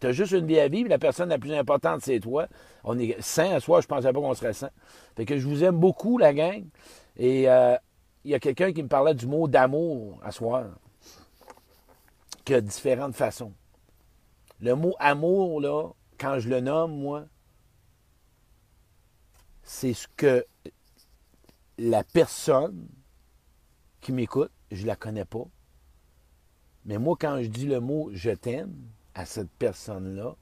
Tu 0.00 0.08
as 0.08 0.12
juste 0.12 0.32
une 0.32 0.46
vie 0.46 0.60
à 0.60 0.68
vivre, 0.68 0.90
la 0.90 0.98
personne 0.98 1.30
la 1.30 1.38
plus 1.38 1.54
importante, 1.54 2.02
c'est 2.02 2.20
toi. 2.20 2.48
On 2.84 2.98
est 2.98 3.16
sain 3.20 3.52
à 3.52 3.60
soi, 3.60 3.80
je 3.80 3.86
pensais 3.86 4.12
pas 4.12 4.20
qu'on 4.20 4.34
serait 4.34 4.52
sain. 4.52 4.70
Fait 5.16 5.24
que 5.24 5.38
je 5.38 5.48
vous 5.48 5.64
aime 5.64 5.76
beaucoup, 5.76 6.18
la 6.18 6.34
gang. 6.34 6.64
Et 7.16 7.48
euh, 7.48 7.76
il 8.24 8.30
y 8.30 8.34
a 8.34 8.38
quelqu'un 8.38 8.72
qui 8.72 8.82
me 8.82 8.88
parlait 8.88 9.14
du 9.14 9.26
mot 9.26 9.48
d'amour 9.48 10.18
à 10.22 10.32
soir, 10.32 10.66
qui 12.44 12.52
a 12.52 12.60
différentes 12.60 13.14
façons. 13.14 13.52
Le 14.60 14.74
mot 14.74 14.94
amour, 14.98 15.60
là, 15.60 15.90
quand 16.18 16.38
je 16.38 16.48
le 16.48 16.60
nomme, 16.60 16.98
moi, 16.98 17.26
c'est 19.62 19.94
ce 19.94 20.08
que 20.16 20.46
la 21.78 22.04
personne 22.04 22.88
qui 24.00 24.12
m'écoute, 24.12 24.52
je 24.70 24.82
ne 24.82 24.86
la 24.86 24.96
connais 24.96 25.24
pas. 25.24 25.46
Mais 26.84 26.98
moi, 26.98 27.16
quand 27.18 27.42
je 27.42 27.48
dis 27.48 27.66
le 27.66 27.80
mot 27.80 28.10
je 28.12 28.30
t'aime 28.30 28.74
à 29.14 29.26
cette 29.26 29.50
personne-là, 29.50 30.36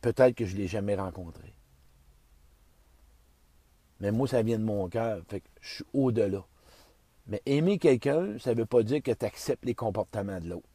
peut-être 0.00 0.34
que 0.34 0.44
je 0.44 0.54
ne 0.54 0.62
l'ai 0.62 0.68
jamais 0.68 0.96
rencontré. 0.96 1.54
Mais 4.00 4.10
moi, 4.10 4.26
ça 4.26 4.42
vient 4.42 4.58
de 4.58 4.64
mon 4.64 4.88
cœur. 4.88 5.22
Fait 5.28 5.40
que 5.40 5.48
je 5.60 5.74
suis 5.76 5.84
au-delà. 5.92 6.44
Mais 7.26 7.42
aimer 7.46 7.78
quelqu'un, 7.78 8.38
ça 8.38 8.54
ne 8.54 8.58
veut 8.58 8.66
pas 8.66 8.82
dire 8.82 9.02
que 9.02 9.12
tu 9.12 9.24
acceptes 9.24 9.64
les 9.64 9.74
comportements 9.74 10.40
de 10.40 10.48
l'autre. 10.48 10.69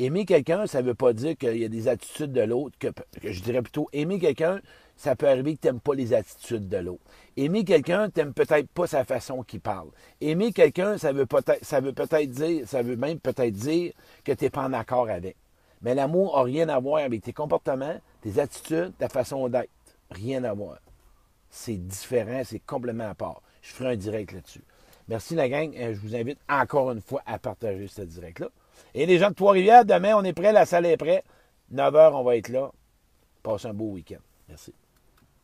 Aimer 0.00 0.24
quelqu'un, 0.24 0.68
ça 0.68 0.80
ne 0.80 0.86
veut 0.86 0.94
pas 0.94 1.12
dire 1.12 1.36
qu'il 1.36 1.56
y 1.56 1.64
a 1.64 1.68
des 1.68 1.88
attitudes 1.88 2.32
de 2.32 2.42
l'autre, 2.42 2.78
que, 2.78 2.88
je 3.22 3.42
dirais 3.42 3.62
plutôt 3.62 3.88
aimer 3.92 4.20
quelqu'un, 4.20 4.60
ça 4.96 5.16
peut 5.16 5.28
arriver 5.28 5.56
que 5.56 5.60
tu 5.60 5.66
n'aimes 5.66 5.80
pas 5.80 5.94
les 5.94 6.14
attitudes 6.14 6.68
de 6.68 6.76
l'autre. 6.76 7.02
Aimer 7.36 7.64
quelqu'un, 7.64 8.08
tu 8.08 8.20
n'aimes 8.20 8.32
peut-être 8.32 8.68
pas 8.68 8.86
sa 8.86 9.04
façon 9.04 9.42
qu'il 9.42 9.60
parle. 9.60 9.88
Aimer 10.20 10.52
quelqu'un, 10.52 10.98
ça 10.98 11.12
veut 11.12 11.26
peut-être 11.26 11.64
ça 11.64 11.80
veut 11.80 11.92
peut-être 11.92 12.30
dire, 12.30 12.66
ça 12.68 12.82
veut 12.82 12.96
même 12.96 13.18
peut-être 13.18 13.52
dire 13.52 13.92
que 14.22 14.30
tu 14.30 14.44
n'es 14.44 14.50
pas 14.50 14.64
en 14.64 14.72
accord 14.72 15.08
avec. 15.08 15.36
Mais 15.82 15.94
l'amour 15.96 16.36
n'a 16.36 16.42
rien 16.44 16.68
à 16.68 16.78
voir 16.78 17.02
avec 17.02 17.22
tes 17.22 17.32
comportements, 17.32 18.00
tes 18.20 18.38
attitudes, 18.38 18.92
ta 18.98 19.08
façon 19.08 19.48
d'être. 19.48 19.70
Rien 20.10 20.44
à 20.44 20.54
voir. 20.54 20.78
C'est 21.50 21.76
différent, 21.76 22.42
c'est 22.44 22.60
complètement 22.60 23.10
à 23.10 23.14
part. 23.14 23.42
Je 23.62 23.72
ferai 23.72 23.92
un 23.92 23.96
direct 23.96 24.32
là-dessus. 24.32 24.62
Merci 25.08 25.34
la 25.34 25.48
gang. 25.48 25.74
Euh, 25.76 25.94
je 25.94 26.00
vous 26.00 26.14
invite 26.14 26.38
encore 26.48 26.90
une 26.92 27.00
fois 27.00 27.22
à 27.26 27.38
partager 27.38 27.88
ce 27.88 28.02
direct-là. 28.02 28.48
Et 28.94 29.06
les 29.06 29.18
gens 29.18 29.30
de 29.30 29.34
Trois-Rivières, 29.34 29.84
demain, 29.84 30.14
on 30.16 30.24
est 30.24 30.32
prêts, 30.32 30.52
la 30.52 30.66
salle 30.66 30.86
est 30.86 30.96
prête. 30.96 31.24
9 31.70 31.94
h, 31.94 32.10
on 32.14 32.22
va 32.22 32.36
être 32.36 32.48
là. 32.48 32.70
Passez 33.42 33.68
un 33.68 33.74
beau 33.74 33.92
week-end. 33.92 34.20
Merci. 34.48 34.72